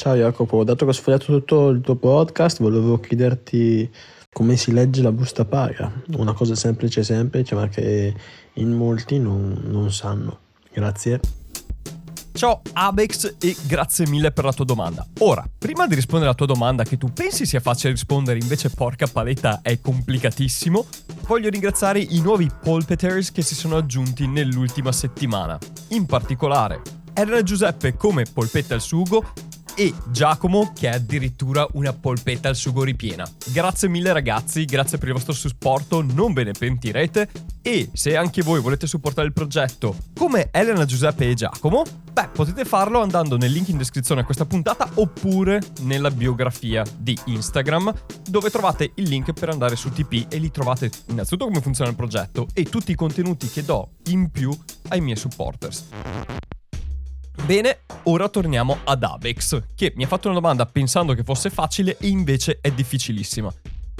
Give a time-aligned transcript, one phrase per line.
[0.00, 3.90] Ciao Jacopo, dato che ho sfogliato tutto il tuo podcast, volevo chiederti
[4.32, 5.92] come si legge la busta paga.
[6.16, 8.14] Una cosa semplice semplice, ma che
[8.54, 10.38] in molti non, non sanno.
[10.72, 11.20] Grazie.
[12.32, 15.06] Ciao Abex e grazie mille per la tua domanda.
[15.18, 19.06] Ora, prima di rispondere alla tua domanda che tu pensi sia facile rispondere, invece porca
[19.06, 20.86] paletta è complicatissimo,
[21.26, 25.58] voglio ringraziare i nuovi polpeters che si sono aggiunti nell'ultima settimana.
[25.88, 26.80] In particolare,
[27.12, 29.32] Elena Giuseppe come polpetta al sugo
[29.80, 33.26] e Giacomo che ha addirittura una polpetta al sugo ripiena.
[33.46, 37.30] Grazie mille ragazzi, grazie per il vostro supporto, non ve ne pentirete
[37.62, 41.82] e se anche voi volete supportare il progetto come Elena, Giuseppe e Giacomo,
[42.12, 47.16] beh potete farlo andando nel link in descrizione a questa puntata oppure nella biografia di
[47.24, 47.90] Instagram
[48.28, 51.96] dove trovate il link per andare su TP e lì trovate innanzitutto come funziona il
[51.96, 54.54] progetto e tutti i contenuti che do in più
[54.88, 55.86] ai miei supporters.
[57.46, 61.96] Bene, ora torniamo ad Avex, che mi ha fatto una domanda pensando che fosse facile
[61.98, 63.52] e invece è difficilissima.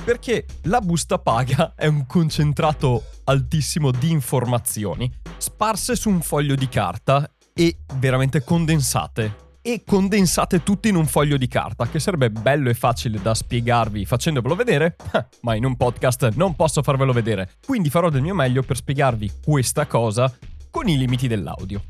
[0.02, 6.68] Perché la busta paga è un concentrato altissimo di informazioni, sparse su un foglio di
[6.68, 9.48] carta e veramente condensate.
[9.62, 14.06] E condensate tutte in un foglio di carta, che sarebbe bello e facile da spiegarvi
[14.06, 14.96] facendovelo vedere,
[15.42, 17.50] ma in un podcast non posso farvelo vedere.
[17.66, 20.34] Quindi farò del mio meglio per spiegarvi questa cosa
[20.70, 21.82] con i limiti dell'audio.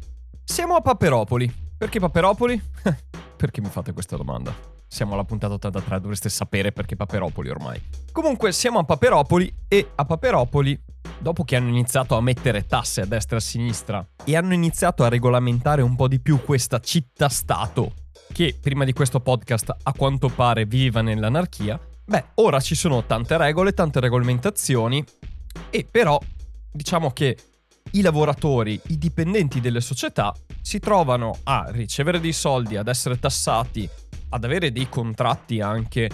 [0.42, 1.69] Siamo a Paperopoli.
[1.81, 2.61] Perché Paperopoli?
[3.39, 4.55] perché mi fate questa domanda?
[4.86, 7.81] Siamo alla puntata 83, dovreste sapere perché Paperopoli ormai.
[8.12, 10.78] Comunque siamo a Paperopoli e a Paperopoli,
[11.19, 15.05] dopo che hanno iniziato a mettere tasse a destra e a sinistra e hanno iniziato
[15.05, 17.94] a regolamentare un po' di più questa città-stato,
[18.31, 23.38] che prima di questo podcast a quanto pare viveva nell'anarchia, beh, ora ci sono tante
[23.38, 25.03] regole, tante regolamentazioni
[25.71, 26.21] e però
[26.71, 27.38] diciamo che
[27.93, 33.89] i lavoratori, i dipendenti delle società si trovano a ricevere dei soldi, ad essere tassati,
[34.31, 36.09] ad avere dei contratti anche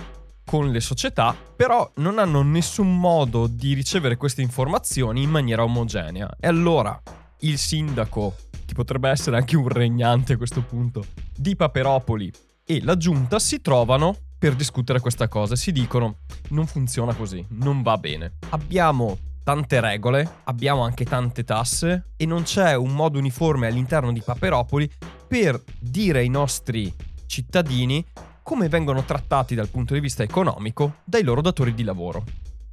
[0.44, 6.30] con le società, però non hanno nessun modo di ricevere queste informazioni in maniera omogenea.
[6.38, 7.00] E allora
[7.40, 8.34] il sindaco,
[8.64, 11.04] che potrebbe essere anche un regnante a questo punto,
[11.36, 12.32] di Paperopoli
[12.64, 16.18] e la giunta si trovano per discutere questa cosa e si dicono
[16.50, 18.34] non funziona così, non va bene.
[18.50, 24.20] Abbiamo tante regole, abbiamo anche tante tasse e non c'è un modo uniforme all'interno di
[24.20, 24.90] Paperopoli
[25.28, 26.92] per dire ai nostri
[27.26, 28.04] cittadini
[28.42, 32.24] come vengono trattati dal punto di vista economico dai loro datori di lavoro.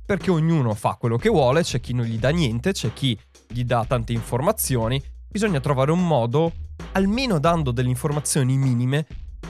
[0.04, 3.16] Perché ognuno fa quello che vuole, c'è chi non gli dà niente, c'è chi
[3.48, 6.54] gli dà tante informazioni, bisogna trovare un modo,
[6.94, 9.06] almeno dando delle informazioni minime,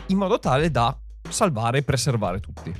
[0.07, 0.93] in modo tale da
[1.29, 2.73] salvare e preservare tutti.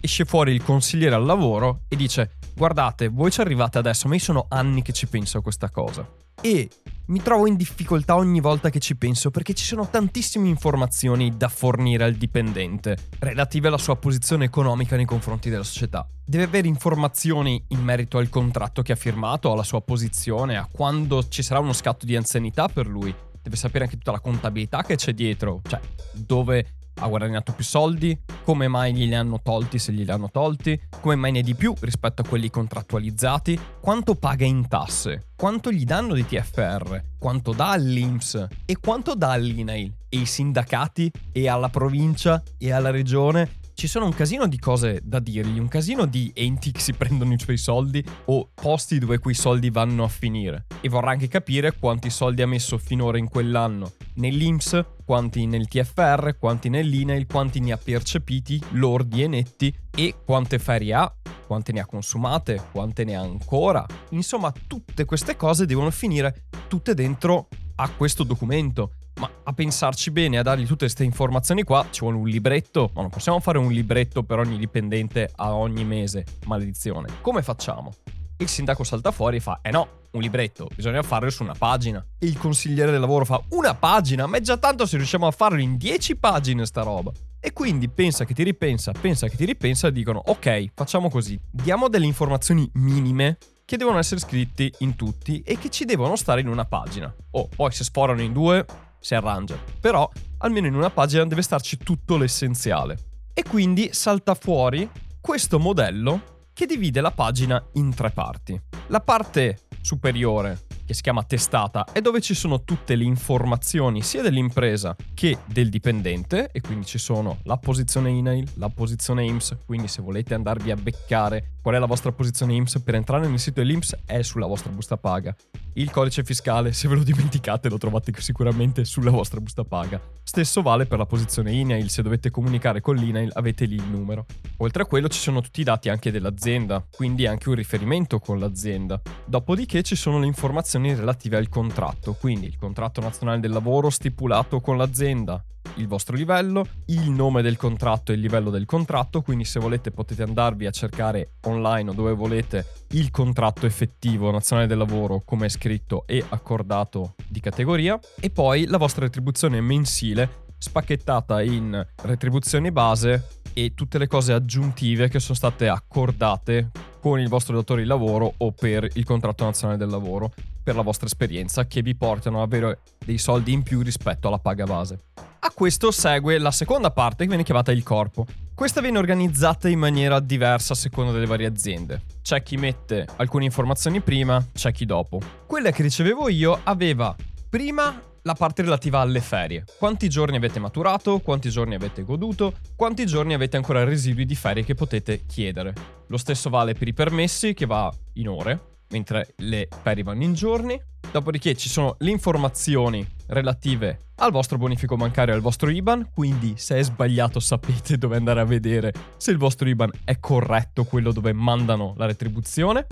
[0.00, 4.20] Esce fuori il consigliere al lavoro e dice guardate, voi ci arrivate adesso, ma io
[4.20, 6.08] sono anni che ci penso a questa cosa.
[6.40, 6.68] E
[7.06, 11.48] mi trovo in difficoltà ogni volta che ci penso perché ci sono tantissime informazioni da
[11.48, 16.08] fornire al dipendente relative alla sua posizione economica nei confronti della società.
[16.24, 21.28] Deve avere informazioni in merito al contratto che ha firmato, alla sua posizione, a quando
[21.28, 23.14] ci sarà uno scatto di anzianità per lui.
[23.42, 25.80] Deve sapere anche tutta la contabilità che c'è dietro, cioè
[26.12, 31.16] dove ha guadagnato più soldi, come mai glieli hanno tolti se glieli hanno tolti, come
[31.16, 36.14] mai ne di più rispetto a quelli contrattualizzati, quanto paga in tasse, quanto gli danno
[36.14, 42.42] di TFR, quanto dà all'INPS e quanto dà all'INAIL e ai sindacati e alla provincia
[42.58, 46.70] e alla regione ci sono un casino di cose da dirgli, un casino di enti
[46.70, 50.66] che si prendono i suoi soldi o posti dove quei soldi vanno a finire.
[50.80, 56.36] E vorrà anche capire quanti soldi ha messo finora in quell'anno nell'IMS, quanti nel TFR,
[56.38, 61.14] quanti nell'INAIL, quanti ne ha percepiti, lordi e netti e quante ferie ha,
[61.46, 63.84] quante ne ha consumate, quante ne ha ancora.
[64.10, 70.38] Insomma, tutte queste cose devono finire tutte dentro a questo documento ma a pensarci bene,
[70.38, 73.70] a dargli tutte queste informazioni qua, ci vuole un libretto, ma non possiamo fare un
[73.70, 76.24] libretto per ogni dipendente a ogni mese.
[76.46, 77.08] Maledizione.
[77.20, 77.94] Come facciamo?
[78.36, 82.04] Il sindaco salta fuori e fa: Eh no, un libretto, bisogna farlo su una pagina.
[82.18, 84.26] Il consigliere del lavoro fa: Una pagina?
[84.26, 87.12] Ma è già tanto se riusciamo a farlo in 10 pagine sta roba.
[87.38, 91.38] E quindi pensa che ti ripensa, pensa che ti ripensa e dicono: Ok, facciamo così.
[91.48, 96.40] Diamo delle informazioni minime che devono essere scritti in tutti e che ci devono stare
[96.40, 97.14] in una pagina.
[97.30, 98.66] Oh, poi se sforano in due,
[98.98, 99.56] si arrangia.
[99.80, 102.98] Però almeno in una pagina deve starci tutto l'essenziale.
[103.32, 104.88] E quindi salta fuori
[105.20, 108.58] questo modello che divide la pagina in tre parti.
[108.86, 114.22] La parte superiore che si chiama testata e dove ci sono tutte le informazioni sia
[114.22, 119.88] dell'impresa che del dipendente e quindi ci sono la posizione INAIL, la posizione IMSS, quindi
[119.88, 123.60] se volete andarvi a beccare qual è la vostra posizione IMSS per entrare nel sito
[123.60, 125.34] dell'IMSS è sulla vostra busta paga.
[125.76, 130.00] Il codice fiscale, se ve lo dimenticate, lo trovate sicuramente sulla vostra busta paga.
[130.22, 134.26] Stesso vale per la posizione INAIL, se dovete comunicare con l'INAIL avete lì il numero.
[134.58, 138.38] Oltre a quello ci sono tutti i dati anche dell'azienda, quindi anche un riferimento con
[138.38, 139.02] l'azienda.
[139.24, 144.60] Dopodiché ci sono le informazioni relative al contratto, quindi il contratto nazionale del lavoro stipulato
[144.60, 145.44] con l'azienda,
[145.76, 149.90] il vostro livello, il nome del contratto e il livello del contratto, quindi se volete
[149.90, 155.46] potete andarvi a cercare online o dove volete il contratto effettivo nazionale del lavoro come
[155.46, 162.72] è scritto e accordato di categoria e poi la vostra retribuzione mensile spacchettata in retribuzione
[162.72, 166.70] base e tutte le cose aggiuntive che sono state accordate
[167.00, 170.32] con il vostro datore di lavoro o per il contratto nazionale del lavoro
[170.62, 174.38] per la vostra esperienza che vi portano ad avere dei soldi in più rispetto alla
[174.38, 174.98] paga base.
[175.46, 178.24] A questo segue la seconda parte che viene chiamata il corpo.
[178.54, 182.00] Questa viene organizzata in maniera diversa a seconda delle varie aziende.
[182.22, 185.20] C'è chi mette alcune informazioni prima, c'è chi dopo.
[185.46, 187.14] Quella che ricevevo io aveva
[187.50, 189.64] prima la parte relativa alle ferie.
[189.78, 194.64] Quanti giorni avete maturato, quanti giorni avete goduto, quanti giorni avete ancora residui di ferie
[194.64, 195.74] che potete chiedere.
[196.06, 200.32] Lo stesso vale per i permessi che va in ore, mentre le ferie vanno in
[200.32, 200.80] giorni.
[201.14, 206.54] Dopodiché ci sono le informazioni relative al vostro bonifico bancario e al vostro IBAN, quindi
[206.56, 211.12] se è sbagliato sapete dove andare a vedere se il vostro IBAN è corretto, quello
[211.12, 212.86] dove mandano la retribuzione.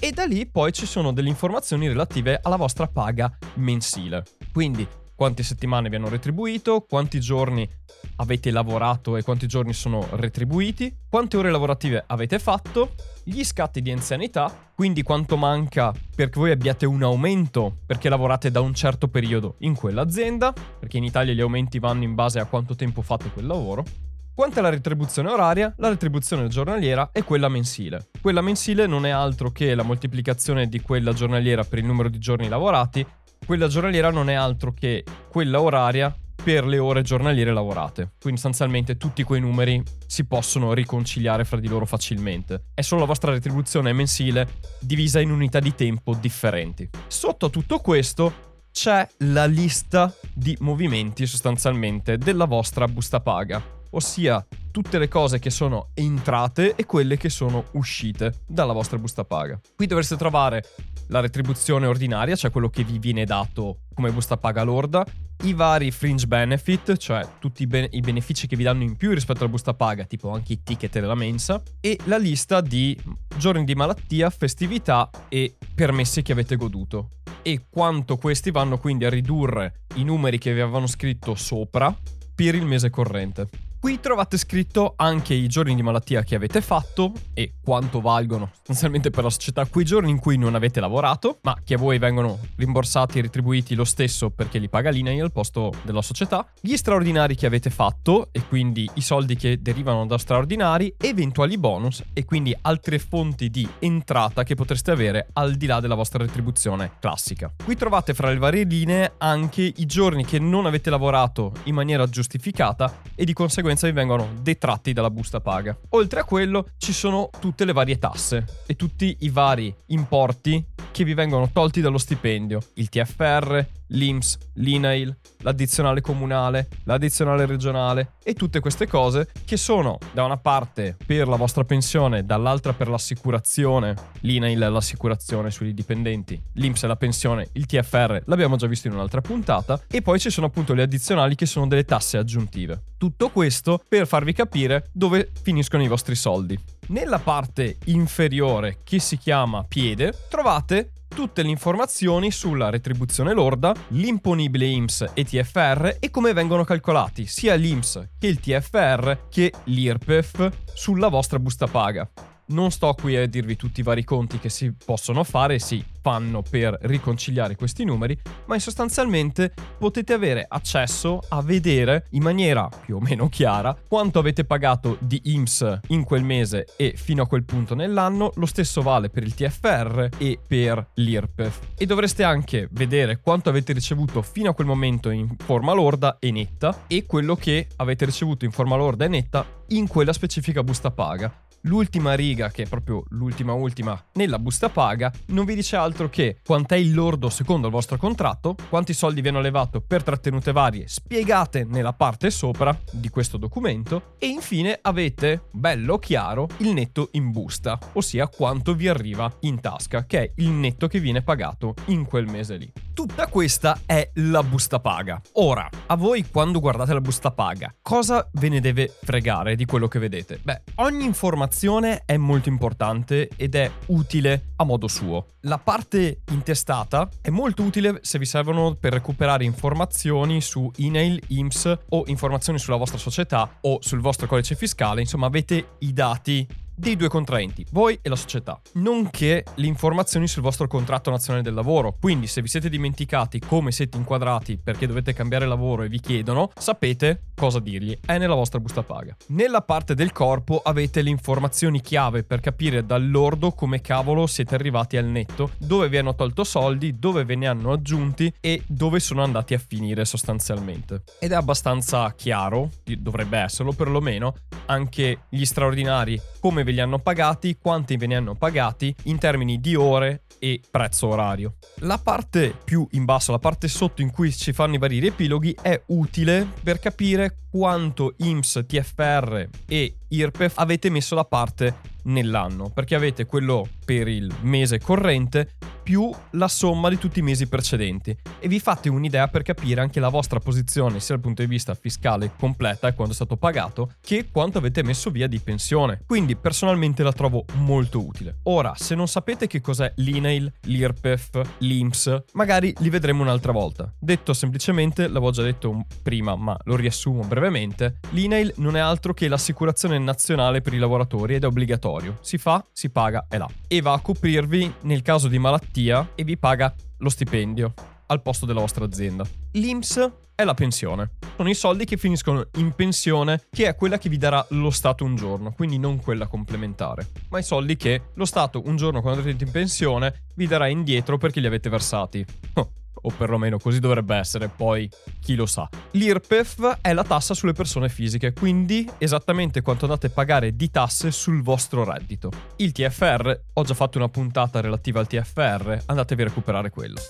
[0.00, 4.24] E da lì poi ci sono delle informazioni relative alla vostra paga mensile.
[4.52, 4.84] Quindi
[5.20, 7.68] quante settimane vi hanno retribuito, quanti giorni
[8.16, 13.90] avete lavorato e quanti giorni sono retribuiti, quante ore lavorative avete fatto, gli scatti di
[13.90, 19.56] anzianità, quindi quanto manca perché voi abbiate un aumento perché lavorate da un certo periodo
[19.58, 23.44] in quell'azienda, perché in Italia gli aumenti vanno in base a quanto tempo fate quel
[23.44, 23.84] lavoro.
[24.32, 28.08] Quanto alla retribuzione oraria, la retribuzione giornaliera è quella mensile.
[28.22, 32.18] Quella mensile non è altro che la moltiplicazione di quella giornaliera per il numero di
[32.18, 33.06] giorni lavorati
[33.50, 38.12] quella giornaliera non è altro che quella oraria per le ore giornaliere lavorate.
[38.20, 42.66] Quindi sostanzialmente tutti quei numeri si possono riconciliare fra di loro facilmente.
[42.72, 44.46] È solo la vostra retribuzione mensile
[44.78, 46.88] divisa in unità di tempo differenti.
[47.08, 53.60] Sotto a tutto questo c'è la lista di movimenti sostanzialmente della vostra busta paga,
[53.90, 59.24] ossia tutte le cose che sono entrate e quelle che sono uscite dalla vostra busta
[59.24, 59.60] paga.
[59.74, 60.64] Qui dovreste trovare
[61.08, 65.04] la retribuzione ordinaria, cioè quello che vi viene dato come busta paga lorda,
[65.42, 69.12] i vari fringe benefit, cioè tutti i, be- i, benefici che vi danno in più
[69.12, 72.98] rispetto alla busta paga, tipo anche i ticket della mensa, e la lista di
[73.36, 77.10] giorni di malattia, festività e permessi che avete goduto.
[77.42, 81.94] E quanto questi vanno quindi a ridurre i numeri che vi avevano scritto sopra
[82.34, 83.48] per il mese corrente.
[83.80, 89.08] Qui trovate scritto anche i giorni di malattia che avete fatto e quanto valgono sostanzialmente
[89.08, 92.40] per la società quei giorni in cui non avete lavorato, ma che a voi vengono
[92.56, 97.34] rimborsati e retribuiti lo stesso perché li paga l'INAI al posto della società, gli straordinari
[97.34, 102.54] che avete fatto e quindi i soldi che derivano da straordinari, eventuali bonus e quindi
[102.60, 107.50] altre fonti di entrata che potreste avere al di là della vostra retribuzione classica.
[107.64, 112.06] Qui trovate fra le varie linee anche i giorni che non avete lavorato in maniera
[112.06, 115.76] giustificata e di conseguenza conseguenza vi vengono detratti dalla busta paga.
[115.90, 121.04] Oltre a quello ci sono tutte le varie tasse e tutti i vari importi che
[121.04, 128.60] vi vengono tolti dallo stipendio, il TFR, l'IMS, l'INAIL, l'addizionale comunale, l'addizionale regionale e tutte
[128.60, 134.60] queste cose che sono da una parte per la vostra pensione, dall'altra per l'assicurazione, l'INAIL
[134.60, 139.20] è l'assicurazione sui dipendenti, l'IMS è la pensione, il TFR l'abbiamo già visto in un'altra
[139.20, 142.82] puntata e poi ci sono appunto le addizionali che sono delle tasse aggiuntive.
[142.96, 146.58] Tutto questo per farvi capire dove finiscono i vostri soldi.
[146.88, 154.66] Nella parte inferiore che si chiama piede trovate tutte le informazioni sulla retribuzione lorda, l'imponibile
[154.66, 161.08] IMSS e TFR e come vengono calcolati sia l'IMSS che il TFR che l'IRPEF sulla
[161.08, 162.08] vostra busta paga.
[162.50, 166.42] Non sto qui a dirvi tutti i vari conti che si possono fare, si fanno
[166.42, 173.00] per riconciliare questi numeri, ma sostanzialmente potete avere accesso a vedere in maniera più o
[173.00, 177.76] meno chiara quanto avete pagato di IMSS in quel mese e fino a quel punto
[177.76, 181.60] nell'anno, lo stesso vale per il TFR e per l'IRPEF.
[181.76, 186.32] E dovreste anche vedere quanto avete ricevuto fino a quel momento in forma lorda e
[186.32, 190.90] netta e quello che avete ricevuto in forma lorda e netta in quella specifica busta
[190.90, 196.08] paga l'ultima riga, che è proprio l'ultima ultima, nella busta paga, non vi dice altro
[196.08, 200.52] che quant'è il lordo secondo il vostro contratto, quanti soldi vi hanno levato per trattenute
[200.52, 207.08] varie spiegate nella parte sopra di questo documento e infine avete, bello chiaro, il netto
[207.12, 211.74] in busta, ossia quanto vi arriva in tasca, che è il netto che viene pagato
[211.86, 212.72] in quel mese lì.
[212.92, 215.20] Tutta questa è la busta paga.
[215.34, 219.88] Ora, a voi quando guardate la busta paga, cosa ve ne deve fregare di quello
[219.88, 220.40] che vedete?
[220.42, 225.26] Beh, ogni informazione è molto importante ed è utile a modo suo.
[225.42, 231.78] La parte intestata è molto utile se vi servono per recuperare informazioni su email, IMSS
[231.90, 236.46] o informazioni sulla vostra società o sul vostro codice fiscale, insomma avete i dati
[236.80, 241.52] dei due contraenti, voi e la società, nonché le informazioni sul vostro contratto nazionale del
[241.52, 241.94] lavoro.
[242.00, 246.50] Quindi se vi siete dimenticati come siete inquadrati perché dovete cambiare lavoro e vi chiedono,
[246.56, 249.14] sapete cosa dirgli, è nella vostra busta paga.
[249.28, 254.96] Nella parte del corpo avete le informazioni chiave per capire dall'ordo come cavolo siete arrivati
[254.96, 259.22] al netto, dove vi hanno tolto soldi, dove ve ne hanno aggiunti e dove sono
[259.22, 261.02] andati a finire sostanzialmente.
[261.18, 264.34] Ed è abbastanza chiaro, dovrebbe esserlo perlomeno,
[264.66, 269.60] anche gli straordinari come ve li hanno pagati, quanti ve ne hanno pagati in termini
[269.60, 271.56] di ore e prezzo orario.
[271.80, 275.56] La parte più in basso, la parte sotto in cui ci fanno i vari riepiloghi
[275.60, 281.74] è utile per capire quanto IMSS, TFR e IRPEF avete messo da parte
[282.04, 287.46] nell'anno, perché avete quello per il mese corrente più la somma di tutti i mesi
[287.46, 291.48] precedenti e vi fate un'idea per capire anche la vostra posizione sia dal punto di
[291.48, 296.02] vista fiscale completa e quando è stato pagato che quanto avete messo via di pensione.
[296.06, 298.38] Quindi personalmente la trovo molto utile.
[298.44, 303.92] Ora, se non sapete che cos'è l'INAIL, l'IRPEF, l'IMSS, magari li vedremo un'altra volta.
[303.98, 309.28] Detto semplicemente, l'avevo già detto prima, ma lo riassumo brevemente, l'INAIL non è altro che
[309.28, 312.18] l'assicurazione nazionale per i lavoratori ed è obbligatorio.
[312.20, 313.48] Si fa, si paga e là.
[313.66, 317.72] E va a coprirvi nel caso di malattia malattia e vi paga lo stipendio
[318.06, 319.24] al posto della vostra azienda.
[319.52, 321.12] L'IMS è la pensione.
[321.36, 325.04] Sono i soldi che finiscono in pensione, che è quella che vi darà lo Stato
[325.04, 329.20] un giorno, quindi non quella complementare, ma i soldi che lo Stato un giorno quando
[329.20, 332.24] andrete in pensione vi darà indietro perché li avete versati.
[332.54, 332.72] Oh,
[333.02, 334.88] o perlomeno così dovrebbe essere, poi
[335.20, 335.68] chi lo sa.
[335.92, 341.10] L'IRPEF è la tassa sulle persone fisiche, quindi esattamente quanto andate a pagare di tasse
[341.10, 342.30] sul vostro reddito.
[342.56, 347.00] Il TFR, ho già fatto una puntata relativa al TFR, andatevi a recuperare quello.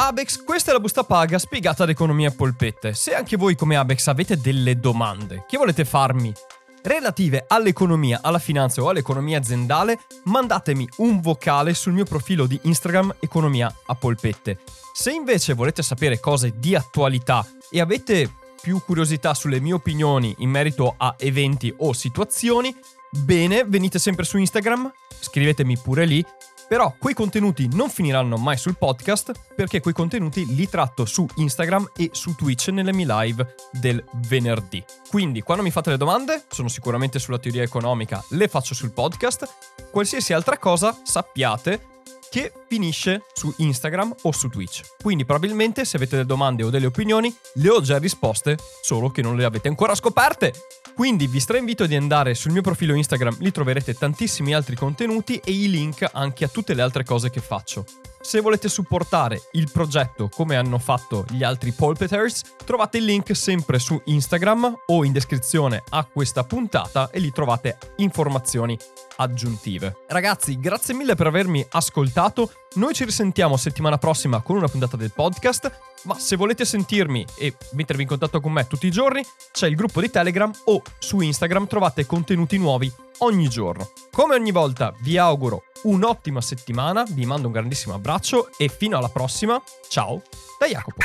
[0.00, 2.94] Abex, questa è la busta paga spiegata ad economia polpette.
[2.94, 6.32] Se anche voi come Abex avete delle domande che volete farmi
[6.82, 13.16] relative all'economia, alla finanza o all'economia aziendale, mandatemi un vocale sul mio profilo di Instagram
[13.20, 14.60] Economia a Polpette.
[14.92, 18.30] Se invece volete sapere cose di attualità e avete
[18.60, 22.74] più curiosità sulle mie opinioni in merito a eventi o situazioni,
[23.10, 26.24] bene, venite sempre su Instagram, scrivetemi pure lì
[26.68, 31.92] però quei contenuti non finiranno mai sul podcast perché quei contenuti li tratto su Instagram
[31.96, 34.84] e su Twitch nelle mie live del venerdì.
[35.08, 39.48] Quindi quando mi fate le domande, sono sicuramente sulla teoria economica, le faccio sul podcast.
[39.90, 41.96] Qualsiasi altra cosa sappiate
[42.30, 44.82] che finisce su Instagram o su Twitch.
[45.02, 49.22] Quindi probabilmente se avete delle domande o delle opinioni le ho già risposte, solo che
[49.22, 50.52] non le avete ancora scoperte.
[50.94, 55.52] Quindi vi strainvito di andare sul mio profilo Instagram, lì troverete tantissimi altri contenuti e
[55.52, 57.84] i link anche a tutte le altre cose che faccio.
[58.20, 63.78] Se volete supportare il progetto come hanno fatto gli altri Polpeters, trovate il link sempre
[63.78, 68.76] su Instagram o in descrizione a questa puntata e lì trovate informazioni
[69.16, 70.04] aggiuntive.
[70.08, 72.52] Ragazzi, grazie mille per avermi ascoltato.
[72.74, 75.86] Noi ci risentiamo settimana prossima con una puntata del podcast.
[76.04, 79.74] Ma se volete sentirmi e mettervi in contatto con me tutti i giorni, c'è il
[79.74, 83.90] gruppo di Telegram o su Instagram trovate contenuti nuovi ogni giorno.
[84.10, 89.08] Come ogni volta vi auguro un'ottima settimana, vi mando un grandissimo abbraccio e fino alla
[89.08, 90.22] prossima, ciao
[90.58, 90.98] da Jacopo.